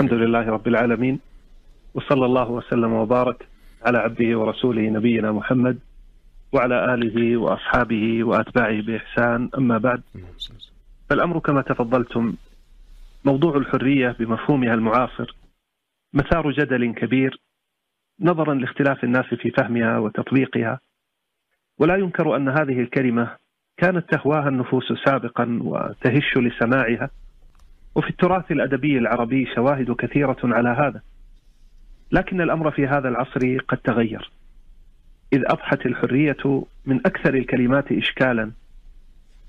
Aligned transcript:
الحمد 0.00 0.14
لله 0.14 0.50
رب 0.50 0.68
العالمين 0.68 1.20
وصلى 1.94 2.26
الله 2.26 2.50
وسلم 2.50 2.92
وبارك 2.92 3.48
على 3.86 3.98
عبده 3.98 4.38
ورسوله 4.38 4.82
نبينا 4.82 5.32
محمد 5.32 5.78
وعلى 6.52 6.94
آله 6.94 7.36
وأصحابه 7.36 8.24
وأتباعه 8.24 8.80
بإحسان 8.82 9.50
أما 9.58 9.78
بعد. 9.78 10.02
فالأمر 11.10 11.38
كما 11.38 11.62
تفضلتم 11.62 12.34
موضوع 13.24 13.56
الحرية 13.56 14.16
بمفهومها 14.18 14.74
المعاصر 14.74 15.36
مثار 16.14 16.50
جدل 16.50 16.94
كبير 16.94 17.40
نظرا 18.20 18.54
لاختلاف 18.54 19.04
الناس 19.04 19.26
في 19.34 19.50
فهمها 19.50 19.98
وتطبيقها 19.98 20.80
ولا 21.78 21.96
ينكر 21.96 22.36
أن 22.36 22.48
هذه 22.48 22.80
الكلمة 22.80 23.36
كانت 23.76 24.14
تهواها 24.14 24.48
النفوس 24.48 24.92
سابقا 25.04 25.58
وتهش 25.62 26.36
لسماعها. 26.36 27.10
وفي 27.94 28.10
التراث 28.10 28.52
الأدبي 28.52 28.98
العربي 28.98 29.46
شواهد 29.54 29.90
كثيرة 29.92 30.38
على 30.44 30.68
هذا. 30.68 31.00
لكن 32.12 32.40
الأمر 32.40 32.70
في 32.70 32.86
هذا 32.86 33.08
العصر 33.08 33.58
قد 33.68 33.78
تغير. 33.78 34.30
إذ 35.32 35.42
أضحت 35.46 35.86
الحرية 35.86 36.64
من 36.86 36.96
أكثر 36.96 37.34
الكلمات 37.34 37.92
اشكالا 37.92 38.50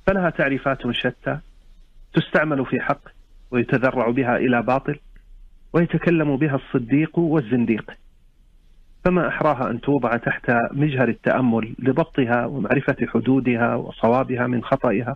فلها 0.08 0.30
تعريفات 0.30 0.92
شتى 0.92 1.40
تستعمل 2.14 2.66
في 2.66 2.80
حق 2.80 3.02
ويتذرع 3.52 4.10
بها 4.10 4.38
إلى 4.38 4.62
باطل 4.62 5.00
ويتكلم 5.74 6.38
بها 6.38 6.56
الصديق 6.56 7.20
والزنديق. 7.20 7.92
فما 9.06 9.28
أحراها 9.28 9.72
أن 9.72 9.82
توضع 9.82 10.18
تحت 10.18 10.52
مجهر 10.72 11.08
التأمل 11.08 11.76
لضبطها 11.80 12.46
ومعرفة 12.46 12.96
حدودها 13.08 13.76
وصوابها 13.76 14.48
من 14.48 14.64
خطئها. 14.64 15.16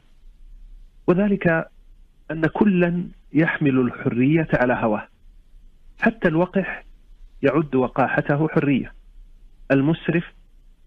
وذلك 1.08 1.68
أن 2.32 2.46
كلا 2.46 3.04
يحمل 3.34 3.80
الحرية 3.80 4.48
على 4.54 4.74
هواه. 4.74 5.08
حتى 6.00 6.28
الوقح 6.28 6.86
يعد 7.42 7.76
وقاحته 7.76 8.48
حرية. 8.48 8.94
المسرف 9.72 10.24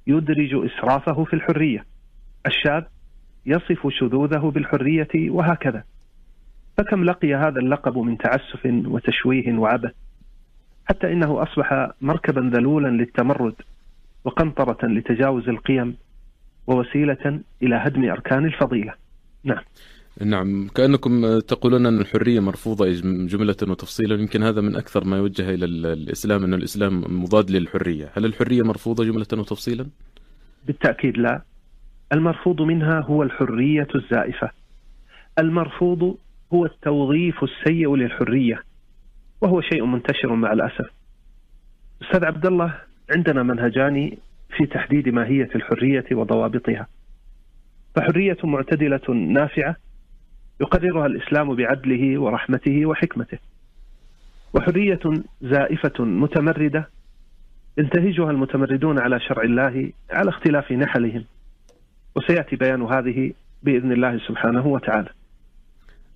يدرج 0.07 0.55
إسرافه 0.55 1.25
في 1.25 1.35
الحرية. 1.35 1.85
الشاذ 2.47 2.83
يصف 3.47 3.89
شذوذه 3.89 4.51
بالحرية 4.55 5.31
وهكذا. 5.31 5.85
فكم 6.79 7.05
لقي 7.05 7.35
هذا 7.35 7.59
اللقب 7.61 7.99
من 7.99 8.19
تعسف 8.19 8.67
وتشويه 8.67 9.59
وعبث؟ 9.59 9.93
حتى 10.89 11.13
إنه 11.13 11.43
أصبح 11.43 11.91
مركبا 12.01 12.41
ذلولا 12.55 12.89
للتمرد 12.89 13.55
وقنطرة 14.25 14.87
لتجاوز 14.87 15.49
القيم 15.49 15.97
ووسيلة 16.67 17.41
إلى 17.63 17.77
هدم 17.77 18.11
أركان 18.11 18.45
الفضيلة. 18.45 18.95
نعم. 19.45 19.63
نعم 20.25 20.69
كأنكم 20.69 21.39
تقولون 21.39 21.87
أن 21.87 22.01
الحرية 22.01 22.41
مرفوضة 22.41 22.87
جملة 23.27 23.57
وتفصيلا 23.63 24.21
يمكن 24.21 24.43
هذا 24.43 24.61
من 24.61 24.77
أكثر 24.77 25.05
ما 25.05 25.17
يوجه 25.17 25.51
إلى 25.55 25.65
الإسلام 25.65 26.45
أن 26.45 26.55
الإسلام 26.55 27.23
مضاد 27.23 27.51
للحرية. 27.51 28.11
هل 28.17 28.25
الحرية 28.25 28.63
مرفوضة 28.63 29.05
جملة 29.05 29.27
وتفصيلا؟ 29.33 29.87
بالتأكيد 30.67 31.19
لا. 31.19 31.43
المرفوض 32.13 32.63
منها 32.63 33.01
هو 33.01 33.23
الحرية 33.23 33.89
الزائفة. 33.95 34.51
المرفوض 35.39 36.19
هو 36.53 36.67
التوظيف 36.67 37.45
السيء 37.45 37.95
للحرية 37.95 38.63
وهو 39.41 39.61
شيء 39.61 39.85
منتشر 39.85 40.35
مع 40.35 40.53
الأسف. 40.53 40.91
أستاذ 42.03 42.25
عبد 42.25 42.47
الله 42.47 42.75
عندنا 43.11 43.43
منهجان 43.43 44.17
في 44.57 44.67
تحديد 44.67 45.09
ماهية 45.09 45.49
الحرية 45.55 46.05
وضوابطها. 46.13 46.87
فحرية 47.97 48.37
معتدلة 48.45 49.15
نافعة 49.15 49.77
يقررها 50.61 51.07
الإسلام 51.07 51.55
بعدله 51.55 52.21
ورحمته 52.21 52.87
وحكمته. 52.87 53.39
وحرية 54.55 55.01
زائفة 55.41 56.05
متمردة 56.05 56.89
ينتهجها 57.79 58.31
المتمردون 58.31 58.99
على 58.99 59.21
شرع 59.21 59.43
الله 59.43 59.93
على 60.11 60.29
اختلاف 60.29 60.73
نحلهم. 60.73 61.25
وسيأتي 62.17 62.57
بيان 62.57 62.83
هذه 62.83 63.33
بإذن 63.63 63.93
الله 63.93 64.19
سبحانه 64.19 64.67
وتعالى. 64.67 65.18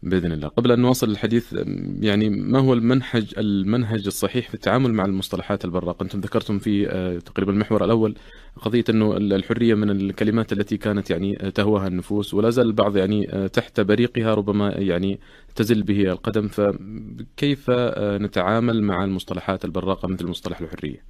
بإذن 0.03 0.33
الله. 0.33 0.49
قبل 0.49 0.73
أن 0.73 0.81
نواصل 0.81 1.11
الحديث 1.11 1.55
يعني 2.01 2.31
ما 2.31 2.59
هو 2.59 2.73
المنهج 2.73 3.35
المنهج 3.39 4.07
الصحيح 4.07 4.49
في 4.49 4.55
التعامل 4.55 4.93
مع 4.93 5.05
المصطلحات 5.05 5.65
البراقه 5.65 6.03
أنتم 6.03 6.21
ذكرتم 6.21 6.59
في 6.59 6.91
آه، 6.91 7.19
تقريبا 7.19 7.53
المحور 7.53 7.85
الأول 7.85 8.15
قضية 8.57 8.85
إنه 8.91 9.17
الحرية 9.17 9.75
من 9.75 9.91
الكلمات 9.91 10.53
التي 10.53 10.77
كانت 10.77 11.11
يعني 11.11 11.35
تهواها 11.35 11.87
النفوس 11.87 12.35
ولا 12.35 12.51
زال 12.51 12.67
البعض 12.67 12.97
يعني 12.97 13.33
آه، 13.33 13.47
تحت 13.47 13.81
بريقها 13.81 14.35
ربما 14.35 14.71
يعني 14.71 15.21
تزل 15.55 15.83
به 15.83 16.13
القدم. 16.13 16.49
فكيف 16.49 17.71
آه، 17.71 18.19
نتعامل 18.19 18.83
مع 18.83 19.05
المصطلحات 19.05 19.65
البراقة 19.65 20.09
مثل 20.09 20.27
مصطلح 20.27 20.61
الحرية؟ 20.61 21.03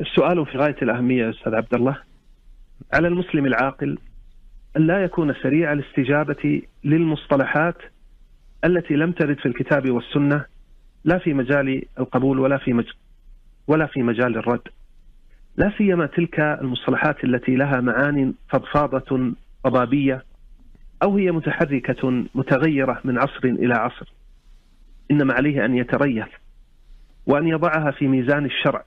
السؤال 0.00 0.46
في 0.46 0.58
غاية 0.58 0.76
الأهمية 0.82 1.30
أستاذ 1.30 1.54
عبد 1.54 1.74
الله. 1.74 1.98
على 2.92 3.08
المسلم 3.08 3.46
العاقل 3.46 3.98
أن 4.76 4.86
لا 4.86 5.04
يكون 5.04 5.34
سريع 5.42 5.72
الاستجابة 5.72 6.62
للمصطلحات 6.84 7.76
التي 8.64 8.94
لم 8.94 9.12
ترد 9.12 9.38
في 9.38 9.46
الكتاب 9.46 9.90
والسنة 9.90 10.44
لا 11.04 11.18
في 11.18 11.34
مجال 11.34 11.82
القبول 11.98 12.38
ولا 12.38 12.58
في 12.58 12.72
مج... 12.72 12.86
ولا 13.66 13.86
في 13.86 14.02
مجال 14.02 14.36
الرد. 14.36 14.68
لا 15.56 15.72
سيما 15.78 16.06
تلك 16.06 16.40
المصطلحات 16.40 17.24
التي 17.24 17.56
لها 17.56 17.80
معان 17.80 18.34
فضفاضة 18.48 19.32
ضبابية 19.66 20.24
أو 21.02 21.16
هي 21.16 21.32
متحركة 21.32 22.24
متغيرة 22.34 23.00
من 23.04 23.18
عصر 23.18 23.44
إلى 23.44 23.74
عصر. 23.74 24.12
إنما 25.10 25.34
عليه 25.34 25.64
أن 25.64 25.76
يتريث 25.76 26.28
وأن 27.26 27.46
يضعها 27.46 27.90
في 27.90 28.08
ميزان 28.08 28.44
الشرع 28.44 28.84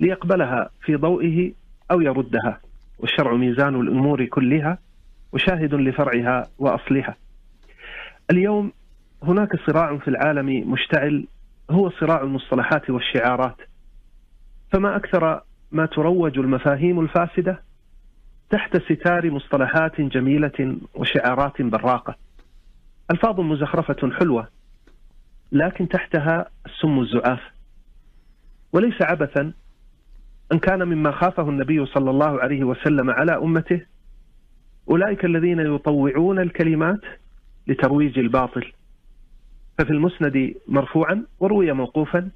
ليقبلها 0.00 0.70
في 0.80 0.96
ضوئه 0.96 1.52
أو 1.90 2.00
يردها 2.00 2.60
والشرع 2.98 3.34
ميزان 3.34 3.80
الأمور 3.80 4.24
كلها 4.24 4.78
وشاهد 5.32 5.74
لفرعها 5.74 6.48
وأصلها. 6.58 7.16
اليوم 8.30 8.72
هناك 9.22 9.56
صراع 9.66 9.98
في 9.98 10.08
العالم 10.08 10.70
مشتعل 10.70 11.26
هو 11.70 11.90
صراع 11.90 12.22
المصطلحات 12.22 12.90
والشعارات. 12.90 13.56
فما 14.72 14.96
أكثر 14.96 15.40
ما 15.72 15.86
تروج 15.86 16.38
المفاهيم 16.38 17.00
الفاسدة 17.00 17.62
تحت 18.50 18.76
ستار 18.76 19.30
مصطلحات 19.30 20.00
جميلة 20.00 20.76
وشعارات 20.94 21.62
براقة. 21.62 22.16
ألفاظ 23.10 23.40
مزخرفة 23.40 24.10
حلوة 24.18 24.48
لكن 25.52 25.88
تحتها 25.88 26.46
السم 26.66 27.00
الزعاف. 27.00 27.40
وليس 28.72 29.02
عبثا 29.02 29.52
إن 30.52 30.58
كان 30.58 30.82
مما 30.88 31.10
خافه 31.10 31.48
النبي 31.48 31.86
صلى 31.86 32.10
الله 32.10 32.40
عليه 32.40 32.64
وسلم 32.64 33.10
على 33.10 33.36
أمته 33.36 33.80
أولئك 34.90 35.24
الذين 35.24 35.60
يطوعون 35.60 36.38
الكلمات 36.38 37.00
لترويج 37.66 38.18
الباطل. 38.18 38.72
ففي 39.78 39.90
المسند 39.90 40.54
مرفوعا 40.68 41.24
وروي 41.40 41.72
موقوفا 41.72 42.30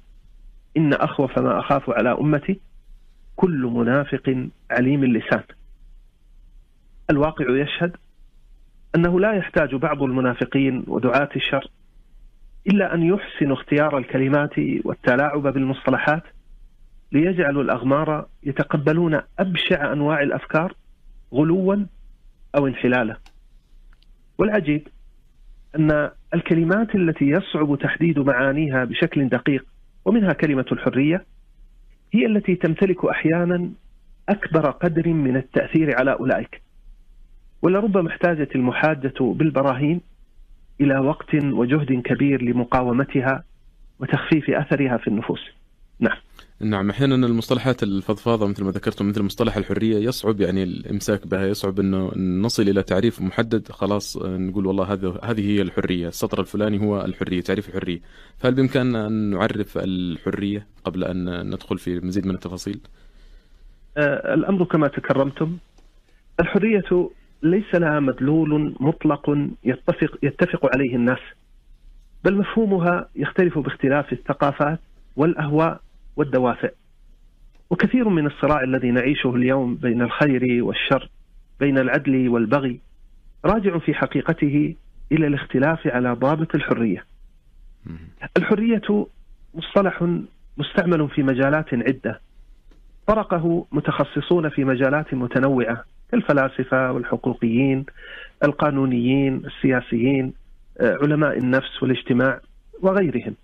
إن 0.77 0.93
أخوف 0.93 1.39
ما 1.39 1.59
أخاف 1.59 1.89
على 1.89 2.11
أمتي 2.11 2.59
كل 3.35 3.71
منافق 3.75 4.47
عليم 4.71 5.03
اللسان. 5.03 5.43
الواقع 7.09 7.45
يشهد 7.49 7.97
أنه 8.95 9.19
لا 9.19 9.33
يحتاج 9.33 9.75
بعض 9.75 10.03
المنافقين 10.03 10.83
ودعاة 10.87 11.29
الشر 11.35 11.67
إلا 12.67 12.93
أن 12.93 13.03
يحسنوا 13.03 13.55
اختيار 13.55 13.97
الكلمات 13.97 14.53
والتلاعب 14.85 15.41
بالمصطلحات 15.41 16.23
ليجعلوا 17.11 17.63
الأغمار 17.63 18.27
يتقبلون 18.43 19.21
أبشع 19.39 19.93
أنواع 19.93 20.21
الأفكار 20.21 20.73
غلوا 21.33 21.85
أو 22.57 22.67
انحلاله. 22.67 23.17
والعجيب 24.37 24.87
أن 25.75 26.09
الكلمات 26.33 26.95
التي 26.95 27.25
يصعب 27.25 27.77
تحديد 27.79 28.19
معانيها 28.19 28.85
بشكل 28.85 29.29
دقيق 29.29 29.65
ومنها 30.05 30.33
كلمة 30.33 30.65
الحرية 30.71 31.25
هي 32.13 32.25
التي 32.25 32.55
تمتلك 32.55 33.05
أحيانا 33.05 33.71
أكبر 34.29 34.71
قدر 34.71 35.07
من 35.07 35.37
التأثير 35.37 35.99
على 35.99 36.13
أولئك. 36.13 36.61
ولربما 37.61 38.09
احتاجت 38.09 38.55
المحاجة 38.55 39.13
بالبراهين 39.19 40.01
إلى 40.81 40.99
وقت 40.99 41.35
وجهد 41.35 42.01
كبير 42.01 42.41
لمقاومتها 42.41 43.43
وتخفيف 43.99 44.49
أثرها 44.49 44.97
في 44.97 45.07
النفوس. 45.07 45.60
نعم. 46.01 46.17
نعم 46.59 46.89
أحيانا 46.89 47.15
المصطلحات 47.15 47.83
الفضفاضة 47.83 48.47
مثل 48.47 48.63
ما 48.63 48.71
ذكرتم 48.71 49.09
مثل 49.09 49.23
مصطلح 49.23 49.57
الحرية 49.57 49.97
يصعب 49.97 50.41
يعني 50.41 50.63
الإمساك 50.63 51.27
بها 51.27 51.45
يصعب 51.45 51.79
إنه 51.79 52.11
نصل 52.17 52.69
إلى 52.69 52.83
تعريف 52.83 53.21
محدد 53.21 53.71
خلاص 53.71 54.17
نقول 54.17 54.65
والله 54.65 54.93
هذا 54.93 55.19
هذه 55.23 55.51
هي 55.51 55.61
الحرية 55.61 56.07
السطر 56.07 56.39
الفلاني 56.39 56.81
هو 56.81 57.01
الحرية 57.01 57.41
تعريف 57.41 57.69
الحرية. 57.69 58.01
فهل 58.37 58.53
بامكاننا 58.53 59.07
أن 59.07 59.13
نعرف 59.13 59.77
الحرية 59.77 60.67
قبل 60.83 61.03
أن 61.03 61.47
ندخل 61.47 61.77
في 61.77 61.99
مزيد 61.99 62.25
من 62.27 62.35
التفاصيل؟ 62.35 62.79
آه 63.97 64.33
الأمر 64.33 64.63
كما 64.63 64.87
تكرمتم 64.87 65.57
الحرية 66.39 67.09
ليس 67.43 67.75
لها 67.75 67.99
مدلول 67.99 68.75
مطلق 68.79 69.37
يتفق 69.63 70.17
يتفق 70.23 70.69
عليه 70.75 70.95
الناس 70.95 71.19
بل 72.23 72.37
مفهومها 72.37 73.09
يختلف 73.15 73.59
باختلاف 73.59 74.13
الثقافات 74.13 74.79
والأهواء 75.15 75.81
والدوافع. 76.15 76.69
وكثير 77.69 78.09
من 78.09 78.25
الصراع 78.25 78.63
الذي 78.63 78.91
نعيشه 78.91 79.35
اليوم 79.35 79.75
بين 79.75 80.01
الخير 80.01 80.63
والشر، 80.63 81.09
بين 81.59 81.77
العدل 81.77 82.29
والبغي، 82.29 82.79
راجع 83.45 83.77
في 83.77 83.93
حقيقته 83.93 84.75
إلى 85.11 85.27
الاختلاف 85.27 85.87
على 85.87 86.13
ضابط 86.13 86.55
الحرية. 86.55 87.05
الحرية 88.37 89.07
مصطلح 89.53 90.03
مستعمل 90.57 91.09
في 91.09 91.23
مجالات 91.23 91.73
عدة 91.73 92.21
طرقه 93.07 93.65
متخصصون 93.71 94.49
في 94.49 94.63
مجالات 94.63 95.13
متنوعة 95.13 95.83
كالفلاسفة 96.11 96.91
والحقوقيين 96.91 97.85
القانونيين 98.43 99.45
السياسيين 99.45 100.33
آه، 100.81 100.97
علماء 101.01 101.37
النفس 101.37 101.83
والاجتماع 101.83 102.39
وغيرهم. 102.81 103.35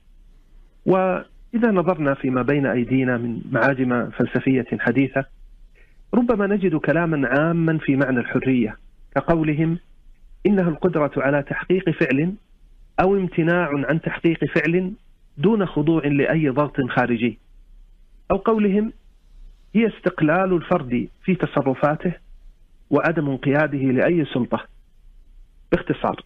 واذا 1.53 1.71
نظرنا 1.71 2.13
فيما 2.13 2.41
بين 2.41 2.65
أيدينا 2.65 3.17
من 3.17 3.41
معاجم 3.51 4.09
فلسفية 4.09 4.65
حديثة 4.79 5.25
ربما 6.13 6.47
نجد 6.47 6.75
كلاما 6.75 7.27
عاما 7.27 7.77
في 7.77 7.95
معنى 7.95 8.19
الحرية 8.19 8.77
كقولهم 9.15 9.79
إنها 10.45 10.69
القدرة 10.69 11.11
على 11.17 11.43
تحقيق 11.43 11.89
فعل 11.89 12.33
أو 12.99 13.15
امتناع 13.15 13.69
عن 13.73 14.01
تحقيق 14.01 14.45
فعل 14.45 14.93
دون 15.37 15.65
خضوع 15.65 16.07
لأي 16.07 16.49
ضغط 16.49 16.81
خارجي. 16.89 17.39
أو 18.31 18.37
قولهم 18.37 18.93
هي 19.75 19.87
استقلال 19.87 20.53
الفرد 20.53 21.07
في 21.23 21.35
تصرفاته 21.35 22.13
وعدم 22.89 23.29
انقياده 23.29 23.77
لأي 23.77 24.25
سلطة. 24.25 24.65
باختصار 25.71 26.25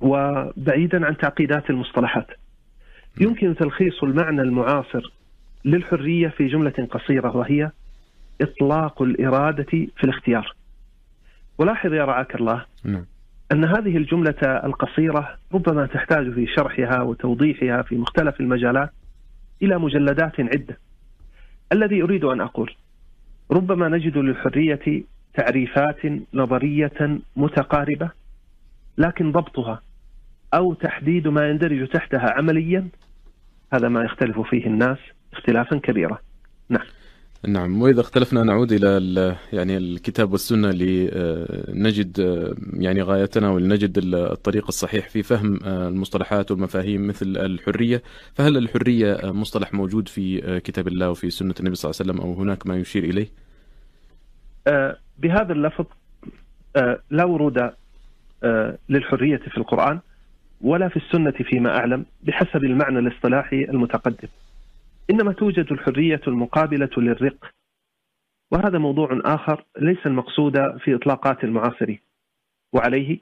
وبعيدا 0.00 1.06
عن 1.06 1.16
تعقيدات 1.16 1.70
المصطلحات. 1.70 2.26
يمكن 3.20 3.56
تلخيص 3.56 4.02
المعنى 4.02 4.42
المعاصر 4.42 5.12
للحرية 5.64 6.28
في 6.28 6.46
جملة 6.46 6.88
قصيرة 6.90 7.36
وهي 7.36 7.70
إطلاق 8.40 9.02
الإرادة 9.02 9.64
في 9.70 10.04
الاختيار. 10.04 10.54
ولاحظ 11.58 11.92
يا 11.92 12.04
رعاك 12.04 12.34
الله 12.34 12.64
نعم. 12.84 13.04
أن 13.52 13.64
هذه 13.64 13.96
الجملة 13.96 14.42
القصيرة 14.42 15.38
ربما 15.54 15.86
تحتاج 15.86 16.32
في 16.32 16.46
شرحها 16.46 17.02
وتوضيحها 17.02 17.82
في 17.82 17.96
مختلف 17.96 18.40
المجالات 18.40 18.90
إلى 19.62 19.78
مجلدات 19.78 20.40
عدة. 20.40 20.78
الذي 21.72 22.02
أريد 22.02 22.24
أن 22.24 22.40
أقول 22.40 22.74
ربما 23.50 23.88
نجد 23.88 24.18
للحرية 24.18 25.04
تعريفات 25.34 26.00
نظرية 26.34 27.18
متقاربة 27.36 28.10
لكن 28.98 29.32
ضبطها 29.32 29.80
أو 30.54 30.74
تحديد 30.74 31.28
ما 31.28 31.48
يندرج 31.48 31.88
تحتها 31.88 32.32
عمليا 32.36 32.88
هذا 33.72 33.88
ما 33.88 34.04
يختلف 34.04 34.40
فيه 34.40 34.66
الناس 34.66 34.98
اختلافا 35.32 35.76
كبيرا. 35.78 36.18
نعم. 36.68 36.86
نعم 37.48 37.82
وإذا 37.82 38.00
اختلفنا 38.00 38.42
نعود 38.42 38.72
إلى 38.72 39.36
يعني 39.52 39.76
الكتاب 39.76 40.32
والسنة 40.32 40.70
لنجد 40.70 42.18
يعني 42.72 43.02
غايتنا 43.02 43.50
ولنجد 43.50 43.98
الطريق 44.14 44.66
الصحيح 44.68 45.08
في 45.08 45.22
فهم 45.22 45.60
المصطلحات 45.64 46.50
والمفاهيم 46.50 47.06
مثل 47.06 47.26
الحرية 47.26 48.02
فهل 48.34 48.56
الحرية 48.56 49.20
مصطلح 49.24 49.74
موجود 49.74 50.08
في 50.08 50.60
كتاب 50.60 50.88
الله 50.88 51.10
وفي 51.10 51.30
سنة 51.30 51.54
النبي 51.60 51.74
صلى 51.74 51.90
الله 51.90 52.00
عليه 52.00 52.12
وسلم 52.12 52.30
أو 52.30 52.42
هناك 52.42 52.66
ما 52.66 52.76
يشير 52.76 53.04
إليه؟ 53.04 53.28
آه، 54.66 54.96
بهذا 55.18 55.52
اللفظ 55.52 55.86
آه، 56.76 57.00
لا 57.10 57.24
ورود 57.24 57.58
آه، 58.42 58.78
للحرية 58.88 59.36
في 59.36 59.56
القرآن 59.56 60.00
ولا 60.60 60.88
في 60.88 60.96
السنة 60.96 61.30
فيما 61.30 61.78
أعلم 61.78 62.06
بحسب 62.22 62.64
المعنى 62.64 62.98
الاصطلاحي 62.98 63.64
المتقدم. 63.64 64.28
إنما 65.10 65.32
توجد 65.32 65.72
الحرية 65.72 66.20
المقابلة 66.28 66.90
للرق 66.96 67.50
وهذا 68.50 68.78
موضوع 68.78 69.20
آخر 69.24 69.64
ليس 69.80 70.06
المقصود 70.06 70.52
في 70.78 70.94
إطلاقات 70.94 71.44
المعاصرين 71.44 71.98
وعليه 72.72 73.18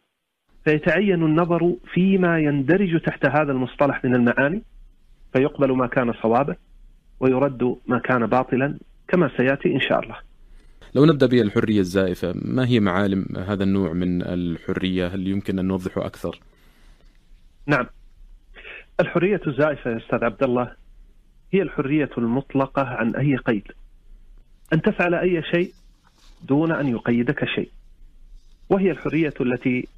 فيتعين 0.64 1.22
النظر 1.22 1.74
فيما 1.94 2.38
يندرج 2.38 3.00
تحت 3.00 3.26
هذا 3.26 3.52
المصطلح 3.52 4.04
من 4.04 4.14
المعاني 4.14 4.62
فيقبل 5.32 5.72
ما 5.72 5.86
كان 5.86 6.12
صوابا 6.12 6.56
ويرد 7.20 7.76
ما 7.86 7.98
كان 7.98 8.26
باطلا 8.26 8.78
كما 9.08 9.30
سيأتي 9.36 9.74
إن 9.74 9.80
شاء 9.80 10.00
الله. 10.00 10.16
لو 10.94 11.04
نبدأ 11.04 11.26
بالحريه 11.26 11.80
الزائفة، 11.80 12.34
ما 12.42 12.66
هي 12.68 12.80
معالم 12.80 13.26
هذا 13.36 13.64
النوع 13.64 13.92
من 13.92 14.22
الحرية؟ 14.22 15.06
هل 15.06 15.28
يمكن 15.28 15.58
أن 15.58 15.64
نوضحه 15.64 16.06
أكثر؟ 16.06 16.40
نعم. 17.66 17.86
الحرية 19.00 19.40
الزائفة 19.46 19.90
يا 19.90 19.96
أستاذ 19.96 20.24
عبد 20.24 20.42
الله 20.42 20.72
هي 21.52 21.62
الحرية 21.62 22.10
المطلقة 22.18 22.82
عن 22.82 23.14
أي 23.16 23.36
قيد. 23.36 23.72
أن 24.72 24.82
تفعل 24.82 25.14
أي 25.14 25.42
شيء 25.42 25.72
دون 26.42 26.72
أن 26.72 26.88
يقيدك 26.88 27.44
شيء. 27.44 27.70
وهي 28.70 28.90
الحرية 28.90 29.34
التي 29.40 29.88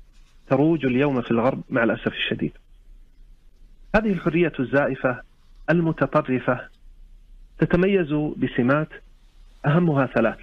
تروج 0.50 0.86
اليوم 0.86 1.22
في 1.22 1.30
الغرب 1.30 1.62
مع 1.70 1.84
الأسف 1.84 2.12
الشديد. 2.12 2.52
هذه 3.96 4.12
الحرية 4.12 4.52
الزائفة 4.60 5.22
المتطرفة 5.70 6.68
تتميز 7.58 8.12
بسمات 8.12 8.88
أهمها 9.66 10.06
ثلاث. 10.06 10.38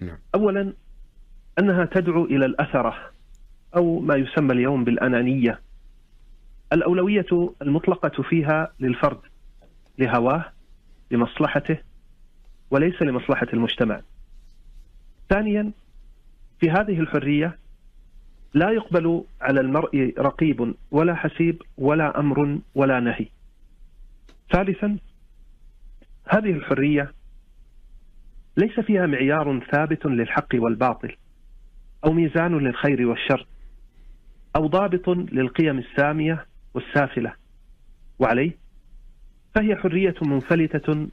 نعم. 0.00 0.18
أولا 0.34 0.72
أنها 1.58 1.84
تدعو 1.84 2.24
إلى 2.24 2.46
الأثرة 2.46 3.10
أو 3.76 4.00
ما 4.00 4.14
يسمى 4.16 4.52
اليوم 4.52 4.84
بالأنانية. 4.84 5.60
الأولوية 6.74 7.54
المطلقة 7.62 8.22
فيها 8.22 8.72
للفرد 8.80 9.20
لهواه 9.98 10.52
لمصلحته 11.10 11.78
وليس 12.70 13.02
لمصلحة 13.02 13.46
المجتمع. 13.52 14.00
ثانيا 15.28 15.72
في 16.60 16.70
هذه 16.70 17.00
الحرية 17.00 17.58
لا 18.54 18.70
يقبل 18.70 19.24
على 19.40 19.60
المرء 19.60 20.14
رقيب 20.18 20.74
ولا 20.90 21.14
حسيب 21.14 21.62
ولا 21.78 22.20
أمر 22.20 22.58
ولا 22.74 23.00
نهي. 23.00 23.26
ثالثا 24.52 24.98
هذه 26.28 26.50
الحرية 26.50 27.12
ليس 28.56 28.80
فيها 28.80 29.06
معيار 29.06 29.60
ثابت 29.72 30.06
للحق 30.06 30.48
والباطل 30.54 31.16
أو 32.04 32.12
ميزان 32.12 32.58
للخير 32.58 33.06
والشر 33.06 33.46
أو 34.56 34.66
ضابط 34.66 35.08
للقيم 35.08 35.78
السامية 35.78 36.46
والسافلة 36.74 37.32
وعليه؟ 38.18 38.56
فهي 39.54 39.76
حرية 39.76 40.14
منفلتة 40.22 41.08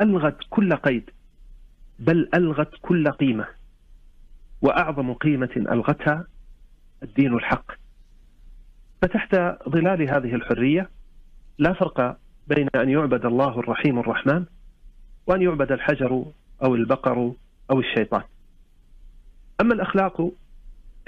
ألغت 0.00 0.36
كل 0.50 0.76
قيد 0.76 1.10
بل 1.98 2.28
ألغت 2.34 2.70
كل 2.82 3.10
قيمة. 3.10 3.46
وأعظم 4.62 5.12
قيمة 5.12 5.50
ألغتها 5.56 6.26
الدين 7.02 7.34
الحق. 7.34 7.72
فتحت 9.02 9.34
ظلال 9.68 10.02
هذه 10.02 10.34
الحرية 10.34 10.90
لا 11.58 11.72
فرق 11.72 12.18
بين 12.48 12.68
أن 12.74 12.88
يعبد 12.88 13.26
الله 13.26 13.60
الرحيم 13.60 13.98
الرحمن 13.98 14.44
وأن 15.26 15.42
يعبد 15.42 15.72
الحجر 15.72 16.24
أو 16.62 16.74
البقر 16.74 17.32
أو 17.70 17.80
الشيطان. 17.80 18.22
أما 19.60 19.74
الأخلاق 19.74 20.32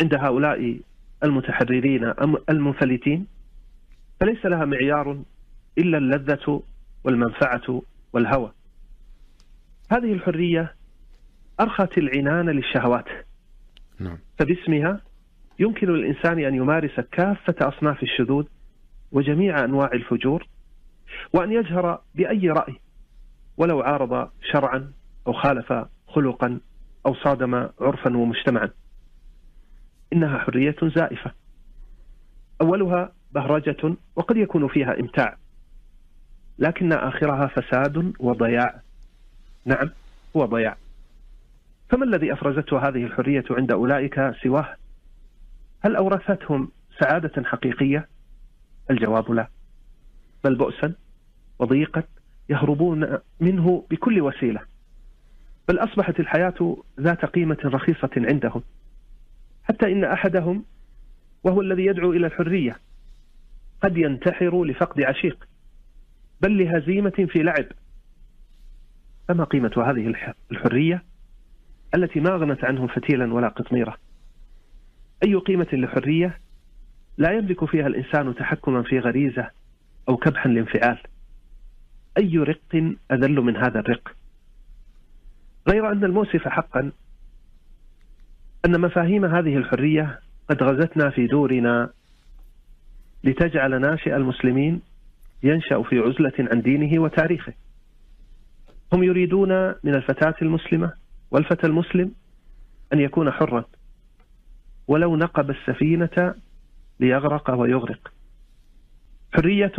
عند 0.00 0.14
هؤلاء 0.14 0.80
المتحررين 1.24 2.14
المنفلتين 2.50 3.26
فليس 4.22 4.46
لها 4.46 4.64
معيار 4.64 5.22
إلا 5.78 5.98
اللذة 5.98 6.62
والمنفعة 7.04 7.82
والهوى. 8.12 8.52
هذه 9.92 10.12
الحرية 10.12 10.74
أرخت 11.60 11.98
العنان 11.98 12.50
للشهوات. 12.50 13.04
نعم. 13.98 14.18
فباسمها 14.38 15.00
يمكن 15.58 15.88
للإنسان 15.88 16.38
أن 16.38 16.54
يمارس 16.54 17.00
كافة 17.00 17.54
أصناف 17.60 18.02
الشذوذ 18.02 18.44
وجميع 19.12 19.64
أنواع 19.64 19.90
الفجور 19.92 20.46
وأن 21.32 21.52
يجهر 21.52 22.00
بأي 22.14 22.50
رأي 22.50 22.74
ولو 23.56 23.80
عارض 23.80 24.30
شرعا 24.52 24.92
أو 25.26 25.32
خالف 25.32 25.72
خلقا 26.06 26.60
أو 27.06 27.14
صادم 27.14 27.54
عرفا 27.80 28.16
ومجتمعا. 28.16 28.70
إنها 30.12 30.38
حرية 30.38 30.76
زائفة. 30.82 31.32
أولها 32.60 33.12
بهرجة 33.34 33.96
وقد 34.16 34.36
يكون 34.36 34.68
فيها 34.68 35.00
إمتاع. 35.00 35.36
لكن 36.58 36.92
آخرها 36.92 37.46
فساد 37.46 38.12
وضياع. 38.20 38.80
نعم 39.64 39.90
هو 40.36 40.44
ضياع. 40.44 40.76
فما 41.90 42.04
الذي 42.04 42.32
أفرزته 42.32 42.88
هذه 42.88 43.04
الحرية 43.04 43.44
عند 43.50 43.72
أولئك 43.72 44.32
سواه؟ 44.42 44.76
هل 45.80 45.96
أورثتهم 45.96 46.68
سعادة 47.00 47.42
حقيقية؟ 47.44 48.08
الجواب 48.90 49.30
لا. 49.32 49.48
بل 50.44 50.54
بؤسا 50.54 50.94
وضيقا 51.58 52.02
يهربون 52.48 53.18
منه 53.40 53.86
بكل 53.90 54.20
وسيلة. 54.20 54.60
بل 55.68 55.78
أصبحت 55.78 56.20
الحياة 56.20 56.76
ذات 57.00 57.24
قيمة 57.24 57.58
رخيصة 57.64 58.10
عندهم. 58.16 58.62
حتى 59.64 59.92
إن 59.92 60.04
أحدهم 60.04 60.64
وهو 61.44 61.60
الذي 61.60 61.86
يدعو 61.86 62.12
إلى 62.12 62.26
الحرية 62.26 62.76
قد 63.82 63.96
ينتحر 63.96 64.64
لفقد 64.64 65.02
عشيق 65.02 65.48
بل 66.40 66.64
لهزيمة 66.64 67.26
في 67.28 67.42
لعب. 67.42 67.66
فما 69.28 69.44
قيمة 69.44 69.72
هذه 69.76 70.14
الحرية 70.52 71.02
التي 71.94 72.20
ما 72.20 72.34
أغنت 72.34 72.64
عنهم 72.64 72.86
فتيلا 72.86 73.34
ولا 73.34 73.48
قطميرة 73.48 73.96
أي 75.24 75.34
قيمة 75.34 75.66
لحرية 75.72 76.38
لا 77.18 77.32
يملك 77.32 77.64
فيها 77.64 77.86
الإنسان 77.86 78.34
تحكما 78.34 78.82
في 78.82 78.98
غريزة 78.98 79.50
أو 80.08 80.16
كبحا 80.16 80.48
لانفعال؟ 80.48 80.98
أي 82.18 82.38
رق 82.38 82.94
أذل 83.12 83.40
من 83.40 83.56
هذا 83.56 83.80
الرق؟ 83.80 84.16
غير 85.68 85.92
أن 85.92 86.04
المؤسف 86.04 86.48
حقا 86.48 86.92
أن 88.64 88.80
مفاهيم 88.80 89.24
هذه 89.24 89.56
الحرية 89.56 90.20
قد 90.50 90.62
غزتنا 90.62 91.10
في 91.10 91.26
دورنا 91.26 91.90
لتجعل 93.24 93.80
ناشئ 93.80 94.16
المسلمين 94.16 94.80
ينشأ 95.42 95.82
في 95.82 95.98
عزلة 95.98 96.32
عن 96.38 96.62
دينه 96.62 97.02
وتاريخه. 97.02 97.52
هم 98.92 99.02
يريدون 99.02 99.48
من 99.68 99.94
الفتاة 99.94 100.34
المسلمة 100.42 100.92
والفتى 101.30 101.66
المسلم 101.66 102.12
أن 102.92 103.00
يكون 103.00 103.30
حرا. 103.30 103.64
ولو 104.88 105.16
نقب 105.16 105.50
السفينة 105.50 106.34
ليغرق 107.00 107.50
ويغرق. 107.50 108.12
حرية 109.34 109.72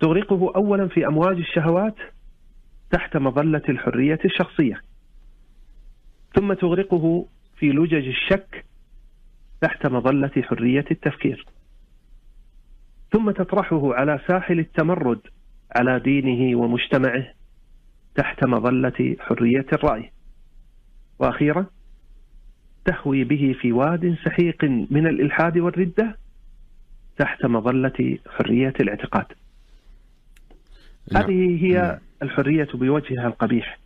تغرقه 0.00 0.52
أولا 0.56 0.88
في 0.88 1.06
أمواج 1.06 1.36
الشهوات 1.36 1.96
تحت 2.90 3.16
مظلة 3.16 3.62
الحرية 3.68 4.18
الشخصية. 4.24 4.82
ثم 6.34 6.52
تغرقه 6.52 7.26
في 7.56 7.66
لجج 7.66 8.06
الشك 8.08 8.64
تحت 9.60 9.86
مظلة 9.86 10.42
حرية 10.42 10.84
التفكير. 10.90 11.46
ثم 13.12 13.30
تطرحه 13.30 13.94
على 13.94 14.20
ساحل 14.28 14.58
التمرد 14.58 15.20
على 15.76 15.98
دينه 15.98 16.58
ومجتمعه 16.58 17.26
تحت 18.14 18.44
مظلة 18.44 19.16
حرية 19.20 19.66
الرأي 19.72 20.10
وأخيرا 21.18 21.66
تهوي 22.84 23.24
به 23.24 23.54
في 23.60 23.72
واد 23.72 24.16
سحيق 24.24 24.64
من 24.64 25.06
الإلحاد 25.06 25.58
والردة 25.58 26.16
تحت 27.18 27.46
مظلة 27.46 28.18
حرية 28.28 28.74
الاعتقاد 28.80 29.26
نعم. 31.12 31.22
هذه 31.22 31.64
هي 31.64 31.72
نعم. 31.72 31.98
الحرية 32.22 32.68
بوجهها 32.74 33.26
القبيح 33.26 33.78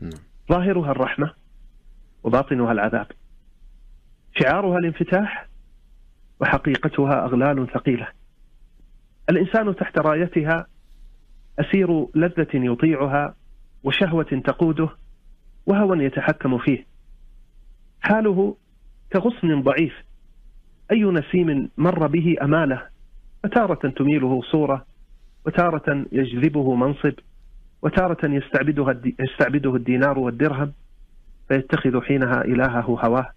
نعم. 0.00 0.20
ظاهرها 0.52 0.90
الرحمة 0.90 1.34
وباطنها 2.24 2.72
العذاب 2.72 3.06
شعارها 4.40 4.78
الانفتاح 4.78 5.48
وحقيقتها 6.40 7.24
أغلال 7.24 7.66
ثقيلة 7.74 8.17
الإنسان 9.30 9.76
تحت 9.76 9.98
رايتها 9.98 10.66
أسير 11.58 12.06
لذة 12.14 12.48
يطيعها 12.54 13.34
وشهوة 13.84 14.42
تقوده 14.44 14.88
وهوى 15.66 16.04
يتحكم 16.04 16.58
فيه. 16.58 16.86
حاله 18.00 18.56
كغصن 19.12 19.62
ضعيف. 19.62 19.94
أي 20.92 21.02
نسيم 21.04 21.70
مر 21.78 22.06
به 22.06 22.36
أماله 22.42 22.82
فتارة 23.42 23.88
تميله 23.88 24.42
صورة 24.42 24.86
وتارة 25.46 26.06
يجذبه 26.12 26.74
منصب 26.74 27.12
وتارة 27.82 28.26
يستعبدها 28.26 29.00
يستعبده 29.20 29.74
الدينار 29.74 30.18
والدرهم 30.18 30.72
فيتخذ 31.48 32.00
حينها 32.02 32.44
إلهه 32.44 32.80
هواه 33.04 33.30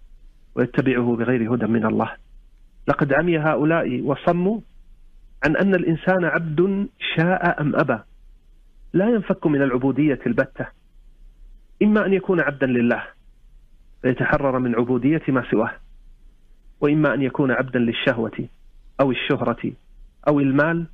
ويتبعه 0.54 1.16
بغير 1.16 1.54
هدى 1.54 1.66
من 1.66 1.86
الله. 1.86 2.12
لقد 2.88 3.12
عمي 3.12 3.38
هؤلاء 3.38 4.00
وصموا 4.00 4.60
عن 5.44 5.56
أن 5.56 5.74
الإنسان 5.74 6.24
عبد 6.24 6.88
شاء 7.16 7.60
أم 7.60 7.76
أبى. 7.76 7.98
لا 8.92 9.08
ينفك 9.08 9.46
من 9.46 9.62
العبودية 9.62 10.18
البتة. 10.26 10.66
إما 11.82 12.06
أن 12.06 12.12
يكون 12.12 12.40
عبدا 12.40 12.66
لله 12.66 13.02
فيتحرر 14.02 14.58
من 14.58 14.74
عبودية 14.74 15.22
ما 15.28 15.50
سواه. 15.50 15.72
وإما 16.80 17.14
أن 17.14 17.22
يكون 17.22 17.50
عبدا 17.50 17.78
للشهوة 17.78 18.48
أو 19.00 19.10
الشهرة 19.10 19.72
أو 20.28 20.40
المال 20.40 20.86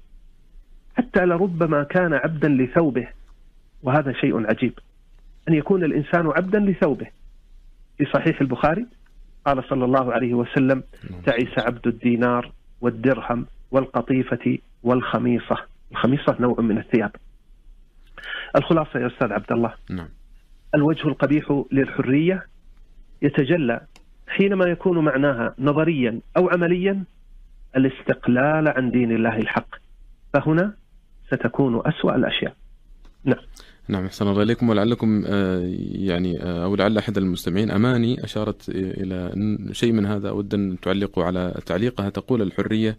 حتى 0.96 1.24
لربما 1.24 1.82
كان 1.82 2.14
عبدا 2.14 2.48
لثوبه. 2.48 3.08
وهذا 3.82 4.12
شيء 4.12 4.46
عجيب. 4.46 4.78
أن 5.48 5.54
يكون 5.54 5.84
الإنسان 5.84 6.26
عبدا 6.26 6.58
لثوبه. 6.58 7.06
في 7.98 8.04
صحيح 8.04 8.40
البخاري 8.40 8.86
قال 9.46 9.64
صلى 9.64 9.84
الله 9.84 10.12
عليه 10.12 10.34
وسلم 10.34 10.82
تعيس 11.26 11.58
عبد 11.58 11.86
الدينار 11.86 12.52
والدرهم 12.80 13.46
والقطيفة 13.70 14.58
والخميصة. 14.82 15.56
الخميصة 15.90 16.36
نوع 16.40 16.60
من 16.60 16.78
الثياب. 16.78 17.10
الخلاصة 18.56 19.00
يا 19.00 19.06
أستاذ 19.06 19.32
عبد 19.32 19.52
الله. 19.52 19.74
نعم. 19.90 20.08
الوجه 20.74 21.08
القبيح 21.08 21.64
للحرية 21.72 22.46
يتجلى 23.22 23.80
حينما 24.26 24.64
يكون 24.64 25.04
معناها 25.04 25.54
نظريا 25.58 26.20
أو 26.36 26.48
عمليا 26.48 27.04
الاستقلال 27.76 28.68
عن 28.68 28.90
دين 28.90 29.12
الله 29.12 29.36
الحق. 29.36 29.74
فهنا 30.34 30.74
ستكون 31.26 31.82
أسوأ 31.86 32.16
الأشياء. 32.16 32.54
نعم. 33.24 33.38
نعم 33.88 34.04
أحسن 34.04 34.28
الله 34.28 34.42
إليكم. 34.42 34.68
ولعلكم 34.68 35.24
آه، 35.26 35.60
يعني 35.92 36.42
آه، 36.42 36.64
أو 36.64 36.76
لعل 36.76 36.98
أحد 36.98 37.18
المستمعين 37.18 37.70
أماني 37.70 38.24
أشارت 38.24 38.68
إلى 38.68 39.32
شيء 39.72 39.92
من 39.92 40.06
هذا. 40.06 40.28
أود 40.28 40.54
أن 40.54 40.80
تعلقوا 40.80 41.24
على 41.24 41.54
تعليقها. 41.66 42.10
تقول 42.10 42.42
الحرية 42.42 42.98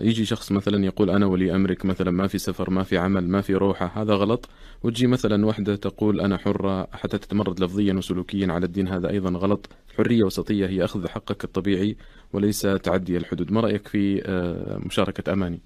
يجي 0.00 0.24
شخص 0.24 0.52
مثلا 0.52 0.84
يقول 0.84 1.10
أنا 1.10 1.26
ولي 1.26 1.54
أمرك 1.54 1.84
مثلا 1.84 2.10
ما 2.10 2.26
في 2.26 2.38
سفر 2.38 2.70
ما 2.70 2.82
في 2.82 2.98
عمل 2.98 3.28
ما 3.28 3.40
في 3.40 3.54
روحة 3.54 4.02
هذا 4.02 4.14
غلط. 4.14 4.48
وتجي 4.82 5.06
مثلا 5.06 5.46
وحدة 5.46 5.76
تقول 5.76 6.20
أنا 6.20 6.38
حرة 6.38 6.88
حتى 6.92 7.18
تتمرد 7.18 7.60
لفظيا 7.60 7.94
وسلوكيا 7.94 8.52
على 8.52 8.66
الدين 8.66 8.88
هذا 8.88 9.10
أيضا 9.10 9.30
غلط. 9.30 9.68
الحريه 9.90 10.24
وسطية 10.24 10.66
هي 10.66 10.84
أخذ 10.84 11.08
حقك 11.08 11.44
الطبيعي 11.44 11.96
وليس 12.32 12.60
تعدي 12.62 13.16
الحدود. 13.16 13.52
ما 13.52 13.60
رأيك 13.60 13.88
في 13.88 14.22
مشاركة 14.86 15.32
أماني؟ 15.32 15.60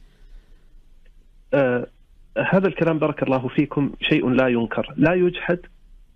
أه 1.55 1.87
هذا 2.38 2.69
الكلام 2.69 2.99
بارك 2.99 3.23
الله 3.23 3.49
فيكم 3.49 3.93
شيء 4.00 4.29
لا 4.29 4.49
ينكر. 4.49 4.95
لا 4.97 5.14
يجحد 5.14 5.59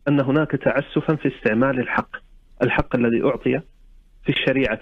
أن 0.08 0.20
هناك 0.20 0.50
تعسفا 0.50 1.14
في 1.14 1.36
استعمال 1.36 1.80
الحق 1.80 2.16
الحق 2.62 2.96
الذي 2.96 3.22
أعطي 3.24 3.60
في 4.24 4.28
الشريعة 4.28 4.80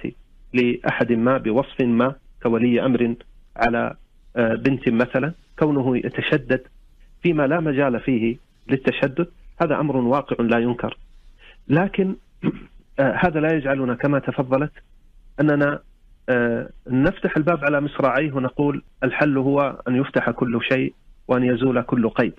لأحد 0.52 1.12
ما 1.12 1.38
بوصف 1.38 1.80
ما 1.80 2.14
كولي 2.44 2.84
أمر 2.84 3.14
على 3.56 3.96
آه، 4.36 4.54
بنت 4.54 4.88
مثلا 4.88 5.32
كونه 5.58 5.96
يتشدد 5.96 6.62
فيما 7.22 7.46
لا 7.46 7.60
مجال 7.60 8.00
فيه 8.00 8.36
للتشدد 8.68 9.28
هذا 9.62 9.80
أمر 9.80 9.96
واقع 9.96 10.44
لا 10.44 10.58
ينكر. 10.58 10.98
لكن 11.68 12.16
آه، 13.00 13.18
هذا 13.24 13.40
لا 13.40 13.54
يجعلنا 13.54 13.94
كما 13.94 14.18
تفضلت 14.18 14.72
أننا 15.40 15.80
آه، 16.28 16.68
نفتح 16.88 17.36
الباب 17.36 17.64
على 17.64 17.80
مصراعيه 17.80 18.32
ونقول 18.32 18.82
الحل 19.04 19.38
هو 19.38 19.82
أن 19.88 19.96
يفتح 19.96 20.30
كل 20.30 20.60
شيء 20.72 20.94
وأن 21.28 21.44
يزول 21.44 21.82
كل 21.82 22.08
قيد. 22.08 22.34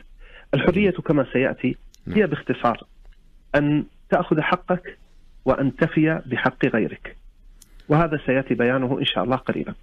الحرية 0.54 0.92
كما 0.92 1.26
سيأتي 1.34 1.76
هي 2.08 2.20
نعم. 2.20 2.30
باختصار 2.30 2.84
أن 3.56 3.86
تأخذ 4.10 4.42
حقك 4.42 4.98
وأن 5.46 5.76
تفي 5.76 6.22
بحق 6.26 6.66
غيرك. 6.66 7.16
وهذا 7.90 8.20
سيأتي 8.26 8.54
بيانه 8.54 9.00
إن 9.00 9.06
شاء 9.06 9.24
الله 9.24 9.36
قريبا. 9.36 9.74